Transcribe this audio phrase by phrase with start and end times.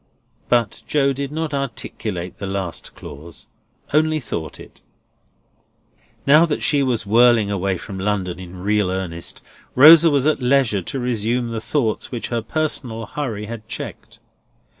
[0.49, 3.45] But Joe did not articulate the last clause;
[3.93, 4.81] only thought it.
[6.25, 9.43] Now that she was whirling away for London in real earnest,
[9.75, 14.17] Rosa was at leisure to resume the thoughts which her personal hurry had checked.